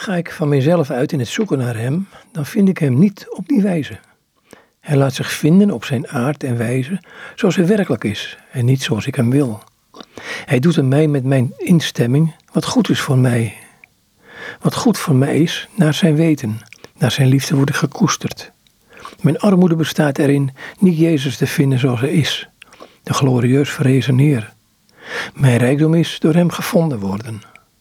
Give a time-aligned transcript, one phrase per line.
[0.00, 3.26] Ga ik van mezelf uit in het zoeken naar Hem, dan vind ik Hem niet
[3.28, 3.98] op die wijze.
[4.80, 7.00] Hij laat zich vinden op zijn aard en wijze,
[7.34, 9.62] zoals hij werkelijk is en niet zoals ik hem wil.
[10.44, 13.56] Hij doet aan mij met mijn instemming wat goed is voor mij.
[14.60, 16.60] Wat goed voor mij is, naar zijn weten,
[16.98, 18.50] naar zijn liefde word ik gekoesterd.
[19.20, 22.48] Mijn armoede bestaat erin niet Jezus te vinden zoals hij is,
[23.02, 24.52] de glorieus verrezen Heer.
[25.34, 27.49] Mijn rijkdom is door hem gevonden worden.